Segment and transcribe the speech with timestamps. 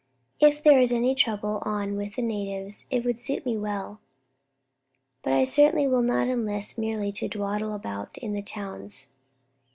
[0.39, 3.99] If there is any trouble on with the natives it would suit me well,
[5.21, 9.13] but I certainly will not enlist merely to dawdle about in the towns.